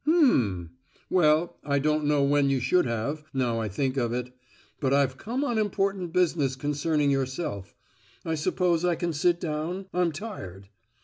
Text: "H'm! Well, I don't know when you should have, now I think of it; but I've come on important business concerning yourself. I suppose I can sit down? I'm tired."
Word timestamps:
"H'm! 0.07 0.71
Well, 1.11 1.57
I 1.63 1.77
don't 1.77 2.05
know 2.05 2.23
when 2.23 2.49
you 2.49 2.59
should 2.59 2.87
have, 2.87 3.23
now 3.35 3.59
I 3.59 3.69
think 3.69 3.97
of 3.97 4.11
it; 4.13 4.33
but 4.79 4.95
I've 4.95 5.15
come 5.19 5.43
on 5.43 5.59
important 5.59 6.11
business 6.11 6.55
concerning 6.55 7.11
yourself. 7.11 7.75
I 8.25 8.33
suppose 8.33 8.83
I 8.83 8.95
can 8.95 9.13
sit 9.13 9.39
down? 9.39 9.85
I'm 9.93 10.11
tired." 10.11 10.69